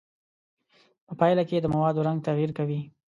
[1.07, 2.79] په پایله کې د موادو رنګ تغیر کوي.